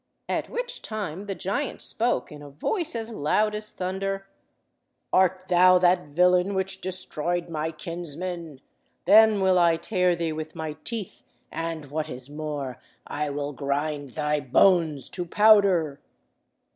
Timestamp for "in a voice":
2.31-2.95